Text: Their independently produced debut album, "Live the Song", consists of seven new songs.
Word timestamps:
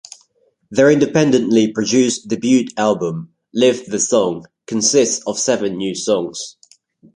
Their 0.71 0.89
independently 0.89 1.71
produced 1.71 2.27
debut 2.27 2.65
album, 2.75 3.35
"Live 3.53 3.85
the 3.85 3.99
Song", 3.99 4.47
consists 4.65 5.23
of 5.27 5.37
seven 5.37 5.77
new 5.77 5.93
songs. 5.93 6.57